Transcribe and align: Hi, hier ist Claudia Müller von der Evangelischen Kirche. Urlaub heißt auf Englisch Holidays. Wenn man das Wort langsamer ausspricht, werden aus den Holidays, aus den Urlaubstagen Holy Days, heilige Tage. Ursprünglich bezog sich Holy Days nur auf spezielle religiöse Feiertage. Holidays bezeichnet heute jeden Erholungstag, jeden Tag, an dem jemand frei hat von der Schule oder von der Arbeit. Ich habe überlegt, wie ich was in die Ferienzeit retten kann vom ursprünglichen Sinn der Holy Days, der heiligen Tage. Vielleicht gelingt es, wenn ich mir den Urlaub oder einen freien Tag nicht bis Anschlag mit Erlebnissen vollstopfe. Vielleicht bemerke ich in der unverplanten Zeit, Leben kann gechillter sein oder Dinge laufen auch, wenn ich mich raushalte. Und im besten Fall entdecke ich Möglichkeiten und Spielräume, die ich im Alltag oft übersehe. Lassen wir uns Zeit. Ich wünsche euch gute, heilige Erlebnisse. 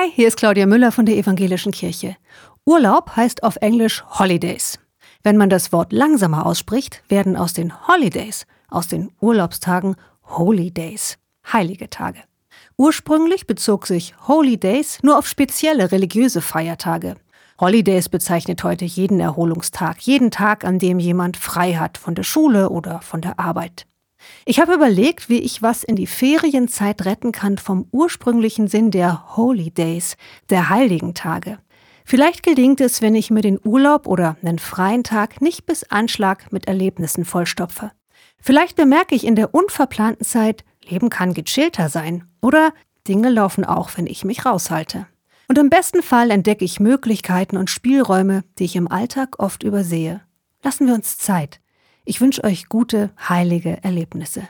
Hi, 0.00 0.12
hier 0.14 0.28
ist 0.28 0.36
Claudia 0.36 0.64
Müller 0.64 0.92
von 0.92 1.06
der 1.06 1.16
Evangelischen 1.16 1.72
Kirche. 1.72 2.16
Urlaub 2.64 3.16
heißt 3.16 3.42
auf 3.42 3.56
Englisch 3.56 4.04
Holidays. 4.08 4.78
Wenn 5.24 5.36
man 5.36 5.50
das 5.50 5.72
Wort 5.72 5.92
langsamer 5.92 6.46
ausspricht, 6.46 7.02
werden 7.08 7.36
aus 7.36 7.52
den 7.52 7.72
Holidays, 7.88 8.46
aus 8.68 8.86
den 8.86 9.10
Urlaubstagen 9.20 9.96
Holy 10.22 10.70
Days, 10.70 11.18
heilige 11.52 11.90
Tage. 11.90 12.20
Ursprünglich 12.76 13.48
bezog 13.48 13.88
sich 13.88 14.14
Holy 14.28 14.56
Days 14.56 15.00
nur 15.02 15.18
auf 15.18 15.26
spezielle 15.26 15.90
religiöse 15.90 16.42
Feiertage. 16.42 17.16
Holidays 17.60 18.08
bezeichnet 18.08 18.62
heute 18.62 18.84
jeden 18.84 19.18
Erholungstag, 19.18 20.00
jeden 20.02 20.30
Tag, 20.30 20.64
an 20.64 20.78
dem 20.78 21.00
jemand 21.00 21.36
frei 21.36 21.74
hat 21.74 21.98
von 21.98 22.14
der 22.14 22.22
Schule 22.22 22.70
oder 22.70 23.00
von 23.00 23.20
der 23.20 23.40
Arbeit. 23.40 23.88
Ich 24.44 24.60
habe 24.60 24.74
überlegt, 24.74 25.28
wie 25.28 25.38
ich 25.38 25.62
was 25.62 25.84
in 25.84 25.96
die 25.96 26.06
Ferienzeit 26.06 27.04
retten 27.04 27.32
kann 27.32 27.58
vom 27.58 27.86
ursprünglichen 27.92 28.68
Sinn 28.68 28.90
der 28.90 29.36
Holy 29.36 29.70
Days, 29.70 30.16
der 30.50 30.70
heiligen 30.70 31.14
Tage. 31.14 31.58
Vielleicht 32.04 32.42
gelingt 32.42 32.80
es, 32.80 33.02
wenn 33.02 33.14
ich 33.14 33.30
mir 33.30 33.42
den 33.42 33.60
Urlaub 33.62 34.06
oder 34.06 34.36
einen 34.42 34.58
freien 34.58 35.04
Tag 35.04 35.42
nicht 35.42 35.66
bis 35.66 35.84
Anschlag 35.84 36.50
mit 36.52 36.66
Erlebnissen 36.66 37.26
vollstopfe. 37.26 37.92
Vielleicht 38.40 38.76
bemerke 38.76 39.14
ich 39.14 39.26
in 39.26 39.36
der 39.36 39.54
unverplanten 39.54 40.24
Zeit, 40.24 40.64
Leben 40.84 41.10
kann 41.10 41.34
gechillter 41.34 41.88
sein 41.88 42.24
oder 42.40 42.72
Dinge 43.06 43.28
laufen 43.28 43.64
auch, 43.64 43.90
wenn 43.96 44.06
ich 44.06 44.24
mich 44.24 44.46
raushalte. 44.46 45.06
Und 45.48 45.58
im 45.58 45.70
besten 45.70 46.02
Fall 46.02 46.30
entdecke 46.30 46.64
ich 46.64 46.80
Möglichkeiten 46.80 47.56
und 47.56 47.70
Spielräume, 47.70 48.44
die 48.58 48.64
ich 48.64 48.76
im 48.76 48.90
Alltag 48.90 49.38
oft 49.38 49.62
übersehe. 49.62 50.22
Lassen 50.62 50.86
wir 50.86 50.94
uns 50.94 51.18
Zeit. 51.18 51.60
Ich 52.08 52.22
wünsche 52.22 52.42
euch 52.42 52.70
gute, 52.70 53.10
heilige 53.28 53.84
Erlebnisse. 53.84 54.42